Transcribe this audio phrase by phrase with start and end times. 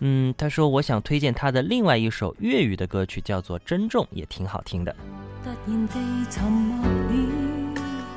[0.00, 4.96] 嗯，他说我想推荐他的另外一首粤语的歌曲，叫做《珍重》，也挺好听的。
[5.44, 5.94] 突然地
[6.30, 6.90] 沉默了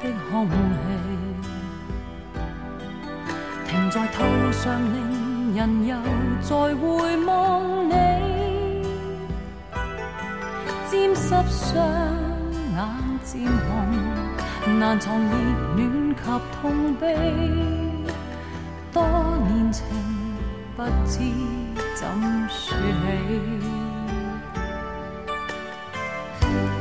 [0.01, 0.55] 的空气，
[3.69, 5.95] 停在头上，令人又
[6.41, 7.93] 再回望你，
[10.89, 11.83] 沾湿双
[12.73, 12.77] 眼
[13.23, 15.29] 渐红，难藏热
[15.75, 16.21] 暖及
[16.61, 17.03] 痛悲，
[18.93, 19.03] 多
[19.49, 19.83] 年情
[20.75, 21.19] 不知
[21.95, 22.01] 怎
[22.49, 22.75] 说
[23.07, 23.21] 起。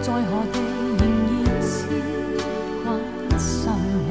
[0.00, 0.56] 在何地
[0.98, 1.70] 仍热切
[2.82, 2.86] 关
[3.38, 3.50] 心
[4.08, 4.10] 你？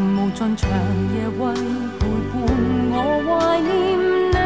[0.00, 0.62] 无尽长
[1.14, 1.40] 夜为
[1.98, 2.34] 陪伴
[2.90, 2.92] 我
[3.24, 3.72] 怀念
[4.34, 4.36] 你。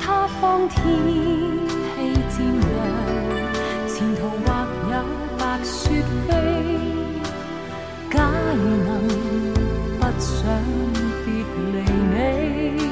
[0.00, 0.04] 他
[0.40, 0.76] 方天
[1.88, 1.90] 气
[2.28, 2.68] 渐凉，
[3.88, 4.46] 前途或
[4.92, 4.94] 有
[5.38, 5.74] 白雪
[10.48, 10.64] 想
[11.26, 11.82] 别离
[12.82, 12.87] 你。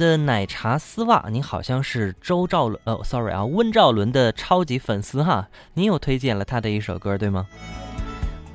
[0.00, 7.46] 的奶茶丝袜，您好像是周兆伦，呃，sorry 啊，温兆伦的超级粉丝哈，您又推荐了他的一首歌，对吗？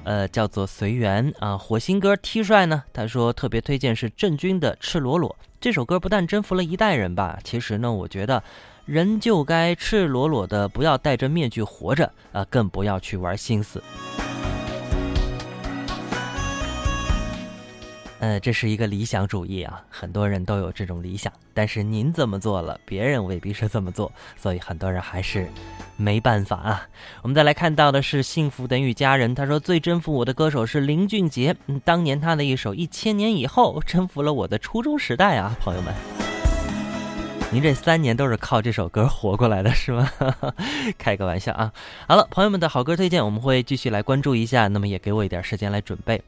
[0.05, 5.29] 呃，叫做《随缘》啊，火星哥 T 帅呢，他说特别推荐是郑钧的《赤裸裸》
[5.61, 8.41] 这首歌，不但征服了一代人吧，其实呢，我觉得
[8.85, 13.83] 人就该赤裸裸的，不要戴着面具活着啊，更不要去玩心思。
[18.25, 25.47] 呃，这是一个理想主义啊，很多人都有这种理想，但是您这么做了，别人未必是这么做，所以很多人还是
[25.95, 26.87] 没办法啊。
[27.21, 35.93] 我们再来看到的是《幸福等于家人》，他说最征服我的歌手是林俊杰，嗯，当年他的一首《一千年以后》征服了我的初中时代啊，朋友们，
[37.51, 40.09] 您这三年都是靠这首歌活过来的是吗？
[40.97, 41.71] 开个玩笑啊。
[42.07, 46.19] 好了，朋友们的好歌推荐，我们会继续来关注一下，那么也给我一点时间来准备。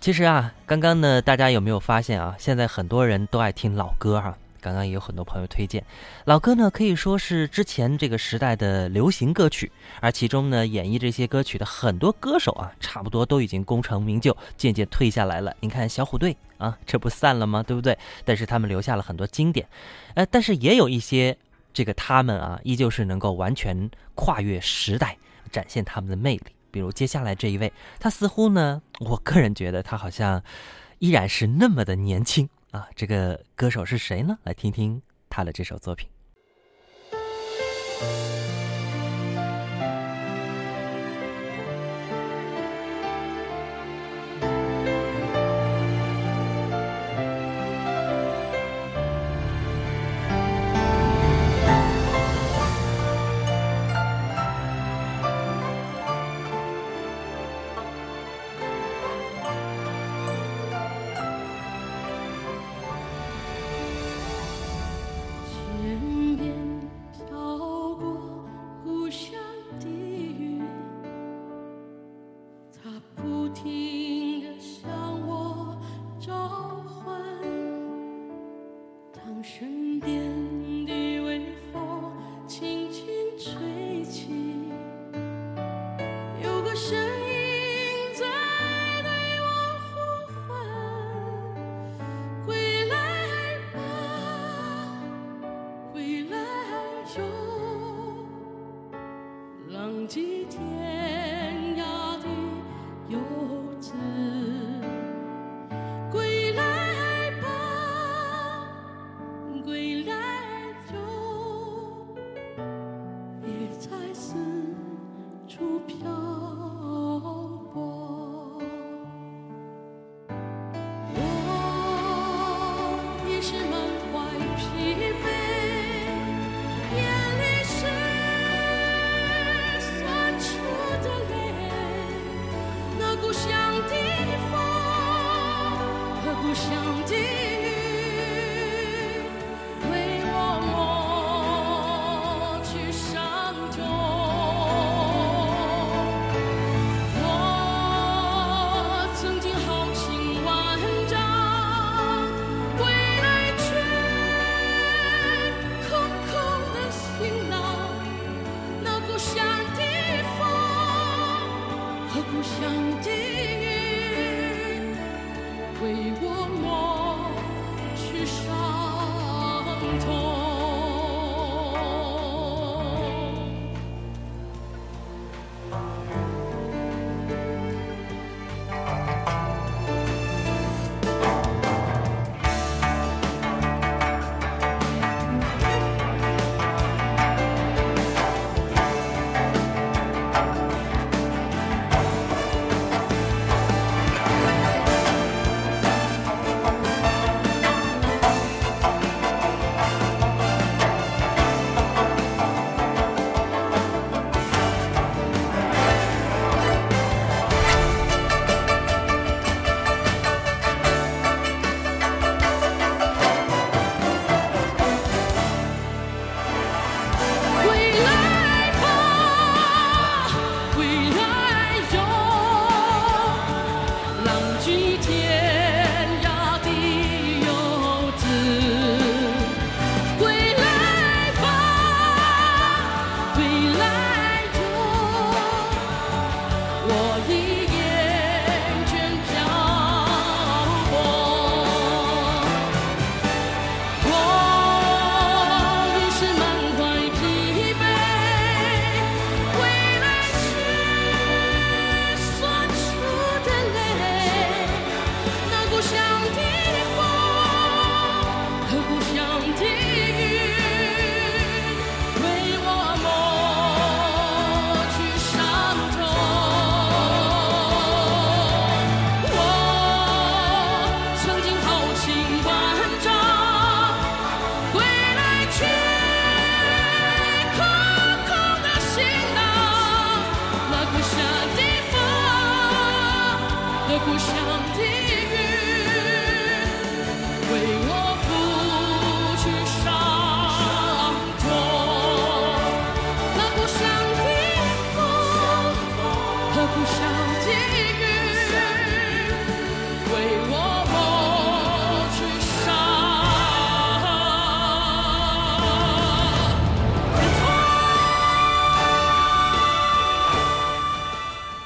[0.00, 2.34] 其实啊，刚刚呢，大家有没有发现啊？
[2.38, 4.36] 现在很多人都爱听老歌哈。
[4.60, 5.84] 刚刚也有很多朋友推荐
[6.24, 9.70] 老歌呢，可以说是之前这个时代的流行歌曲，
[10.00, 15.54] 而其中呢，演绎这些歌曲的很多歌手啊，差不多都已经功成名就，渐渐退下来了。
[15.60, 17.62] 你看小虎队啊，这不散了吗？
[17.62, 17.96] 对不对？
[18.24, 19.66] 但是他们留下了很多经典，
[20.14, 21.36] 呃，但是也有一些
[21.72, 25.16] 这个他们啊，依旧是能够完全跨越时代，
[25.52, 26.42] 展现他们的魅力。
[26.70, 30.42] 比如接下来这一位，他似乎呢，我个人觉得他好像
[30.98, 32.88] 依然是那么的年轻啊。
[32.94, 34.38] 这个歌手是谁呢？
[34.44, 36.08] 来听听他的这首作品。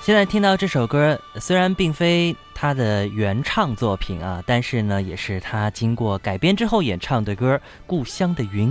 [0.05, 7.55] 现在听到这首歌，虽然并非他的原唱作品啊，但是呢，也是他经过改编之后演唱的歌
[7.87, 8.71] 《故乡的云》。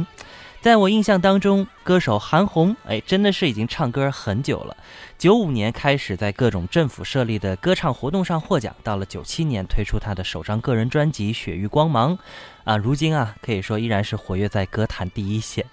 [0.59, 4.75] 在我印象当中，歌手韩红，哎，真的是已经唱歌很久了。
[5.17, 12.17] 九五年开始在各种政府设立的歌唱活动上获奖，到了九七年推出他的首张个人专辑《雪域光芒》，
[12.65, 15.65] 啊，如今啊，可以说依然是活跃在歌坛第一线。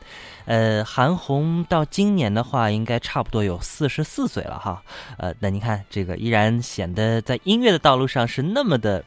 [0.49, 4.83] 呃，韩红到今年的话，应该差不多有四十四岁了哈。
[5.19, 9.05] 呃，那您看这个依然显得在音乐的道路上是那么的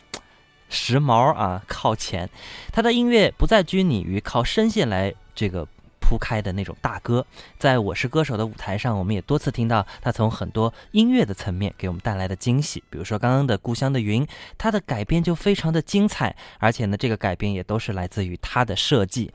[0.69, 2.29] 时髦啊，靠前。
[2.71, 5.67] 他的音乐不再拘泥于靠声线来这个
[6.11, 7.25] 铺开的那种大歌。
[7.57, 12.83] 在我是歌手的舞台上，我们也多次听到他从很多音乐的层面给我们带来的惊喜。
[12.89, 14.21] 比如说刚刚的《故乡的云》，
[14.57, 19.31] 它的改编就非常的精彩，而且呢，这个改编也都是来自于他的设计。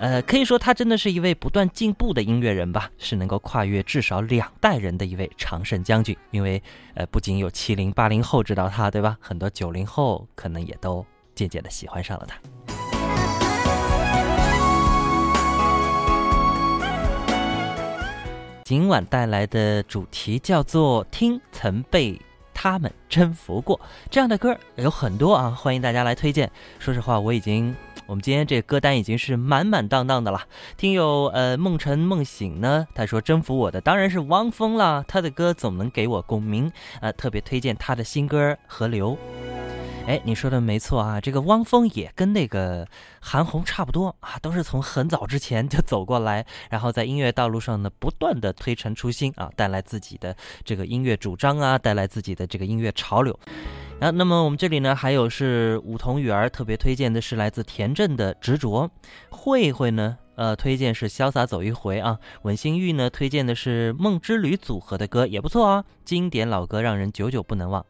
[0.00, 6.14] 呃，可以说他真的是一位不断进步的音乐人吧，是能够跨越至少两代人的一位常胜将军。
[6.30, 9.16] 因为，呃，不仅有七零八零后知道他，对吧？
[9.18, 12.36] 很多九零后可能也都渐渐的喜欢上了他。
[18.72, 22.18] 今晚带来的主题叫做“听曾被
[22.54, 26.50] 他们征服过”，这样的歌有很多啊，欢迎大家来推荐。
[26.78, 27.76] 说实话，我已经，
[28.06, 30.40] 我们今天这个歌单已经是满满当当的了。
[30.78, 39.18] 听友呃梦晨梦醒呢，他说征服我的当然是汪峰了，他的歌总能给我共鸣，呃，特别推荐他的新歌《河流》。
[40.04, 42.86] 哎，你说的没错啊，这个汪峰也跟那个
[43.20, 53.38] 韩红差不多啊，都是从很早之前就走过来，然后在音乐道路上呢不断的推陈出新啊，带来自己的这个音乐主张啊，带来自己的这个音乐潮流。
[54.00, 58.90] 啊，那么我们这里呢还有是梧桐雨儿特别推荐的是来自田震的执着，
[59.30, 67.86] 慧慧呢呃推荐是潇洒走一回啊，文心玉呢推荐的是梦之旅组合的歌也不错啊，经典老歌让人久久不能忘。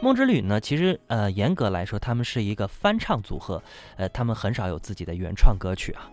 [0.00, 3.60] 梦之旅呢，其实呃，严格来说，他们是一个翻唱组合，
[3.96, 6.08] 呃，他们很少有自己的原创歌曲啊。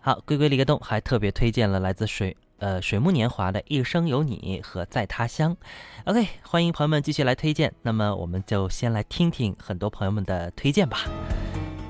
[0.00, 5.56] 好，龟龟立个洞还特别推荐了来自水呃水木年华的《一生有你》和《在他乡》。
[6.06, 7.72] OK，欢迎朋友们继续来推荐。
[7.82, 11.04] 那么我们就先来听听很多朋友们的推荐吧。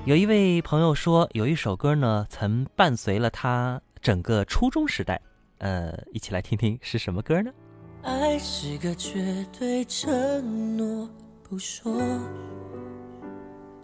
[0.05, 5.19] 有一位朋友说，有一首歌呢，曾伴随了他整个初中时代。
[5.61, 7.51] 呃，一起来听听是什么歌呢？
[8.03, 11.07] 爱是个绝对承诺，
[11.47, 12.01] 不说，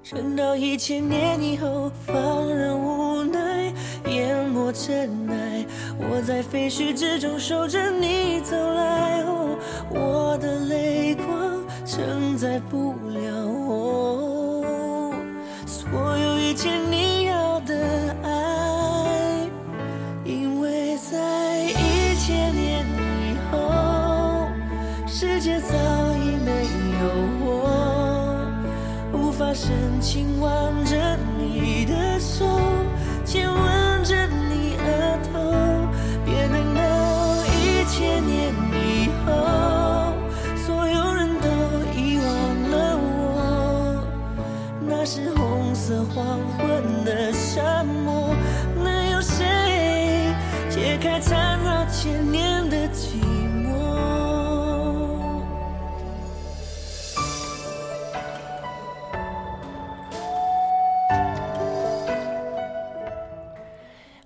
[0.03, 3.75] 撑到一千年以后，放任无奈，
[4.07, 5.67] 淹没尘埃。
[5.99, 9.59] 我在废墟之中守着你走来，哦，
[9.91, 15.13] 我的泪光承载不了我
[15.67, 17.16] 所有一切你
[30.09, 30.86] 今晚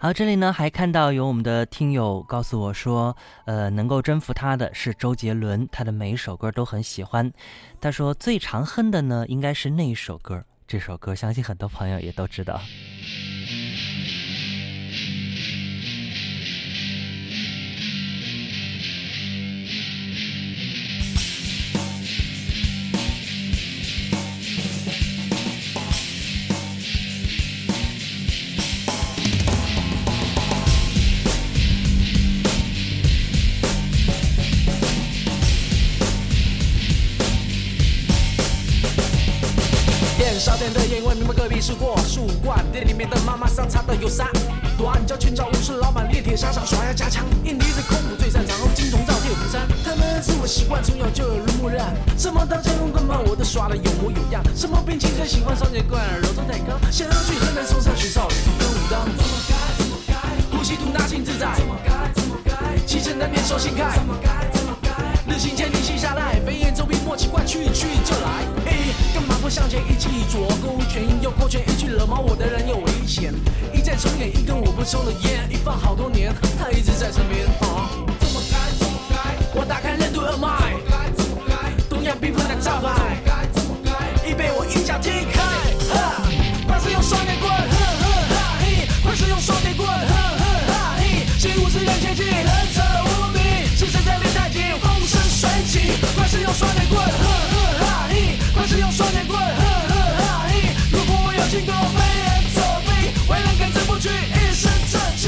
[0.02, 3.14] 好，这里呢还看到有我们的听友告诉我说，
[3.44, 7.30] 呃，能够征服他的是周杰伦，他的每一首歌都很喜欢。
[7.82, 12.58] 他说最常哼的呢应该是那一首歌，这首歌相信很多朋友也都知道。
[41.70, 44.26] 吃过树冠，店里面的妈妈桑插的有三
[44.76, 49.68] 短脚拳脚武士老板练铁沙场耍要加强，印尼的空腹最擅长，金虫罩铁虎山。
[49.84, 59.04] 他们是我习惯，从小就有如木染，什么刀枪棍棒我都耍的有模有样，什么兵器最喜欢双截棍，柔中带刚，想要去河南嵩山学少林跟武当。
[59.06, 61.54] 怎么该怎么该，呼吸吐纳心自在。
[61.54, 63.94] 怎么该怎么该，七成难免手心开。
[63.94, 64.59] 怎么该
[65.30, 68.42] 日行千里心下来，飞檐走壁莫奇怪，去去就来。
[69.14, 73.32] 干嘛不向前一记左勾拳右勾拳，一句惹毛我的人有危险。
[73.72, 77.46] 一再重演一根我不抽的烟，一放好多年，他一直在身边。
[77.60, 77.86] 啊
[78.18, 79.14] 怎么该怎么该，
[79.54, 80.74] 我打开任督二脉。
[80.74, 81.54] 怎么该怎么该，
[81.88, 82.90] 东洋兵分的招牌。
[82.90, 85.38] 怎么该怎么该，已被我一脚踢开。
[85.94, 86.26] 哈，
[86.66, 90.42] 快使用双截棍，哼哼哈嘿，快使用双截棍，哼哼
[90.74, 92.24] 哈嘿，习武之人切记，
[96.16, 98.36] 快使用双截棍，哈嘿。
[98.70, 100.70] 是用双截棍，呵呵哈嘿！
[100.92, 102.24] 如果我有经过飞檐
[102.54, 102.88] 走壁，
[103.28, 105.26] 为了跟这部剧一身正气。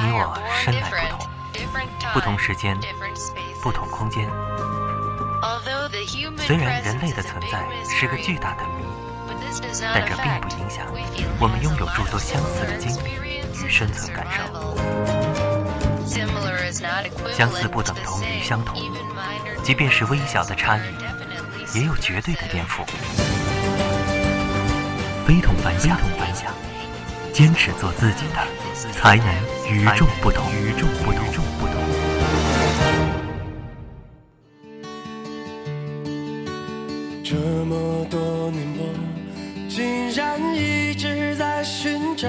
[0.00, 0.32] 你我
[0.64, 1.28] 生来不同，
[2.14, 2.74] 不同时间，
[3.62, 4.26] 不同空间。
[6.38, 8.86] 虽然人类的存在是个巨大的谜，
[9.92, 10.86] 但这并不影响
[11.38, 13.12] 我们拥有诸多相似的经历
[13.62, 14.42] 与生存感受。
[16.72, 18.80] 相似不等同于相同。
[19.62, 20.80] 即便是微小的差异，
[21.78, 22.84] 也有绝对的颠覆。
[25.26, 25.96] 非同凡响，
[27.32, 28.46] 坚持做自己的，
[28.92, 29.26] 才能
[29.70, 30.50] 与众不同。
[30.52, 31.22] 与众不同。
[37.24, 38.82] 这么多年，我
[39.68, 42.28] 竟然一直在寻找，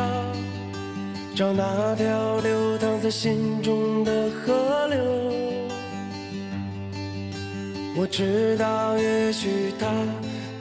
[1.36, 2.73] 找那条流淌
[3.03, 4.98] 在心中的河流。
[7.98, 9.91] 我知道，也许它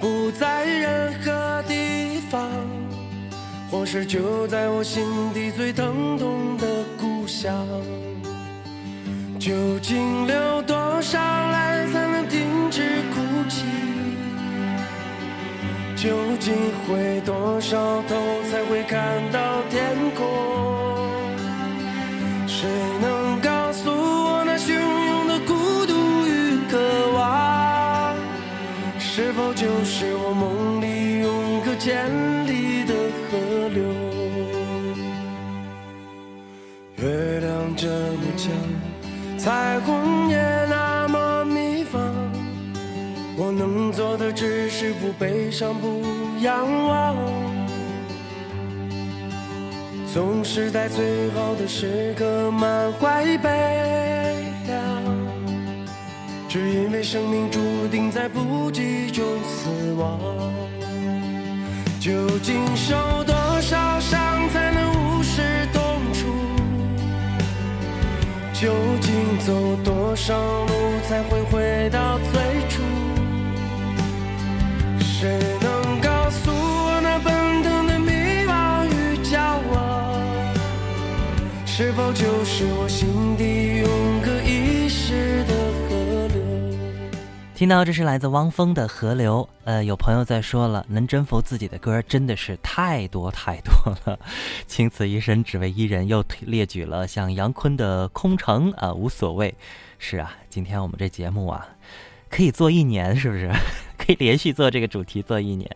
[0.00, 2.50] 不在任何地方，
[3.70, 6.66] 或是就在我心底最疼痛的
[6.98, 7.64] 故乡。
[9.38, 13.62] 究竟流多少泪才能停止哭泣？
[15.94, 16.52] 究竟
[16.88, 18.16] 回多少头
[18.50, 20.71] 才会看到天空？
[22.62, 26.78] 谁能告诉我那汹涌的孤独与渴
[27.10, 28.14] 望，
[29.00, 32.06] 是否就是我梦里永隔千
[32.46, 32.94] 里的
[33.26, 33.82] 河流？
[36.98, 38.52] 月亮这么强，
[39.36, 42.00] 彩虹也那么迷放。
[43.36, 46.00] 我能做的只是不悲伤，不
[46.38, 47.16] 仰望。
[50.12, 53.48] 总是在最好的时刻满怀悲
[54.66, 55.02] 凉，
[56.50, 60.20] 只因为生命注定在不羁中死亡。
[61.98, 65.40] 究竟受多少伤才能无视
[65.72, 66.28] 痛楚？
[68.52, 70.34] 究竟走多少
[70.66, 70.74] 路
[71.08, 72.82] 才会回到最初？
[75.00, 75.38] 谁
[81.82, 85.52] 是否就是我心底永隔一世的
[85.88, 86.40] 河流？
[87.56, 93.74] 听到这是来自汪峰的《河流》，呃，有朋友在说了，能征服自己的歌真的是太多太多
[94.04, 94.16] 了。
[94.68, 99.52] 倾此一生只为伊人，又列举了像杨坤的《空城》啊，无所谓。
[99.98, 101.66] 是啊，今天我们这节目啊，
[102.30, 103.50] 可以做一年，是不是？
[103.98, 105.68] 可以连续做这个主题做一年。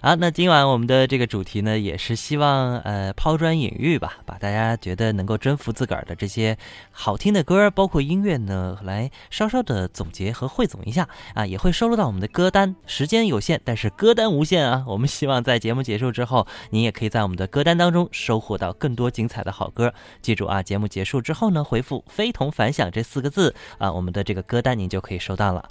[0.00, 6.56] 好，那今晚我们的这个主题呢，也是希望呃抛砖引玉吧，把大家觉得能够征服自个儿的这些
[6.92, 12.76] 好听的歌，包括音乐呢，来稍稍的总结和汇总一下啊，也会收录到我们的歌单。
[12.86, 14.84] 时间有限，但是歌单无限啊！
[14.86, 19.92] 我们希望在节目结束之后，您也可以在我们的歌单当中收获到更多精彩的好歌。
[20.22, 25.68] 记住啊，节目结束之后呢，回复“非同凡响”这四个字啊，我们的这个歌单您就可以收到了。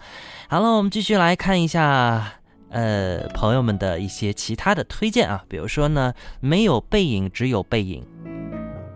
[0.50, 2.34] 好了，我们继续来看一下。
[2.70, 8.06] 呃，朋友们的一些其他的推荐啊，比如说呢，没有背影，只有背影，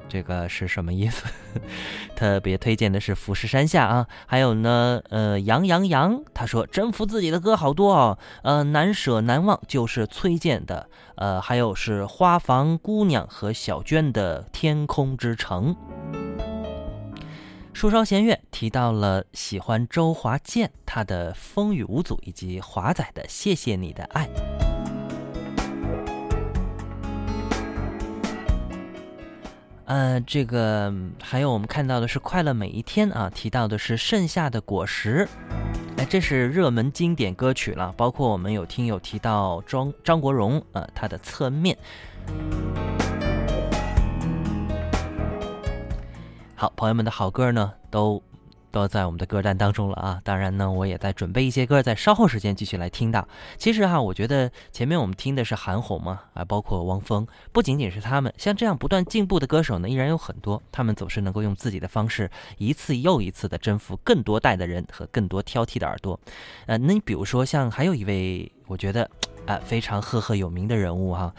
[0.10, 1.26] 这个是什么意思？
[2.16, 15.76] 特别推荐的是《富士山下》啊，还有呢，呃，杨洋洋他说征服自己的歌好多哦，呃，难舍难忘就是崔健的，呃，还有是花房姑娘和小娟的《天空之城》。
[17.74, 24.28] 树梢弦月提到了喜欢周华健他的《风雨无阻》，以及华仔的《谢谢你的爱》。
[29.86, 35.28] 呃，这个还有我们看到的是《快乐每一天》啊，提到的是《盛夏的果实》。
[35.98, 41.76] 哎，这是热门经典歌曲了，包括我们有听友提到张张国荣呃他的《侧面》。
[46.62, 48.22] 好，朋友们的好歌呢，都
[48.70, 50.22] 都在我们的歌单当中了啊！
[50.24, 53.28] 当然呢，我也在准备一些歌，在稍后时间继续来听到。
[53.58, 60.62] 其实哈，我觉得前面我们听的是韩红嘛，啊，包括汪峰，不仅仅是他们，像这样不断进步的歌手呢，依然有很多。
[60.72, 66.20] 他们总是能够用自己的方式，一次又一次的征服更多代的人和更多挑剔的耳朵。
[66.68, 69.10] 呃，那你比如说像还有一位，我觉得
[69.48, 71.34] 啊非常赫赫有名的人物哈。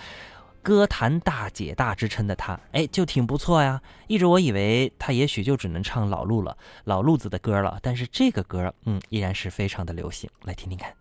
[0.63, 3.83] 歌坛大姐大之称的她，哎，就挺不错呀。
[4.07, 7.81] 一直我以为她也许就只能唱老路了，老路子的歌了。
[7.83, 10.31] 但是这个歌，嗯，依然是非常的流行。
[10.45, 10.95] 来听听看。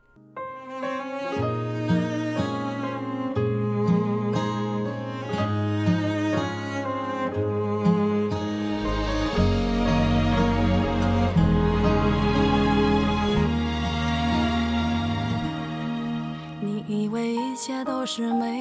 [16.63, 18.60] 你以为一切都是美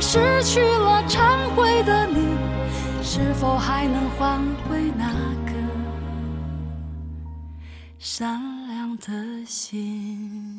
[0.00, 2.34] 失去了、忏悔的你，
[3.02, 5.12] 是否还能换回那
[5.46, 5.52] 颗
[7.98, 10.58] 善良的心？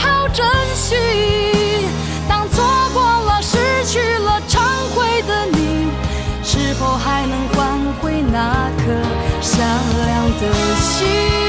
[8.41, 8.91] 那颗
[9.39, 9.59] 善
[10.07, 11.40] 良的心？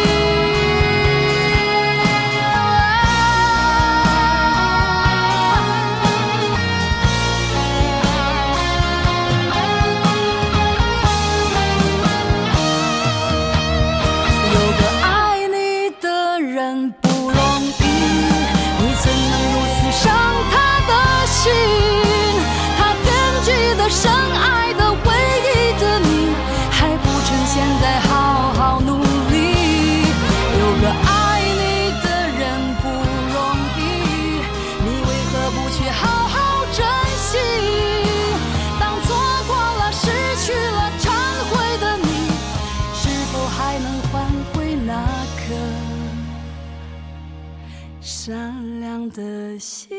[48.05, 49.97] 善良的心？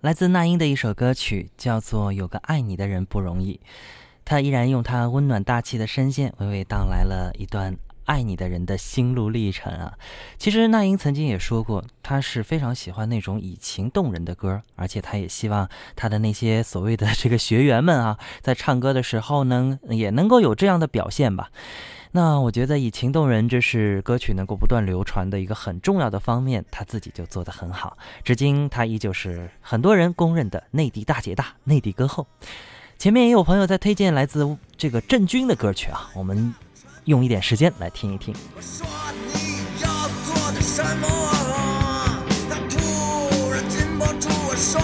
[0.00, 3.60] 来自那英的一首歌曲，叫做《有个爱你的人不容易》。
[4.24, 9.94] 她依然用她温暖大气的声线，娓娓道来了一段爱你的人的心路历程啊。
[10.38, 21.50] 其实那英曾经也说过，她是非常喜欢那种以情动人的歌，而且她也希望她的那些所谓的这个学员们啊，在唱歌的时候呢， 也能够有这样的表现吧。
[22.14, 27.96] 那我觉得以情动人，这是歌曲能够不断流传的一个很重要的方面，她自己就做得很好。
[28.22, 32.26] 至今，她依旧是很多人公认的内地大姐大、内地歌后。
[32.98, 36.54] 前面也有朋友在推荐来自这个郑钧的歌曲啊，我们
[37.04, 38.34] 用一点时间来听一听。
[38.54, 38.86] 我说
[39.34, 39.88] 你要
[40.24, 41.08] 做点什么？
[42.48, 44.80] 他突然禁不住我说，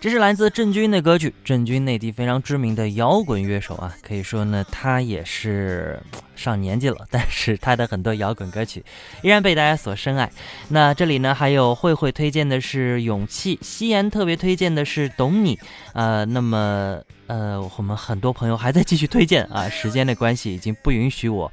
[0.00, 6.00] 这是来自郑钧的歌曲，郑钧内地非常知名的摇滚乐手啊，可以说呢，他也是
[6.36, 8.84] 上年纪了，但是他的很多摇滚歌曲
[9.22, 10.30] 依然被大家所深爱。
[10.68, 15.56] 那这里呢，还有慧慧推荐的是《勇气》，夕颜特别推荐的是《懂你》。
[15.94, 21.52] 呃，那么呃，我们很多朋友还在继续推荐啊，时间的关系已经不允许我。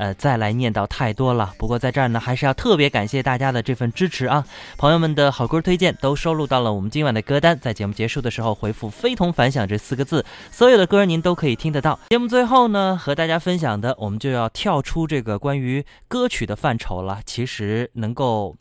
[0.00, 1.52] 呃，再来念叨太多了。
[1.58, 4.46] 不过在这儿呢，还是要特别感谢大家的这份支持啊！
[4.78, 12.00] 朋友们的好歌推荐都收录到了我们今晚的歌单，在节目结束的时候回复“非同凡响”这四个字，所有的歌您都可以听得到。
[12.08, 17.20] 节目最后呢，和大家分享的，我们就要跳出这个关于歌曲的范畴了。
[17.26, 18.56] 其实能够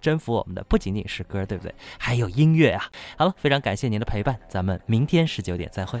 [0.00, 1.74] 征服我们的不仅仅是歌，对不对？
[1.98, 2.84] 还有音乐啊！
[3.16, 6.00] 好了，非常感谢您的陪伴，咱们明天十九点再会。